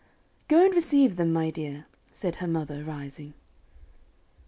"Go 0.47 0.65
and 0.65 0.73
receive 0.73 1.15
them, 1.15 1.31
my 1.31 1.51
dear," 1.51 1.85
said 2.11 2.37
her 2.37 2.47
mother 2.47 2.83
rising. 2.83 3.35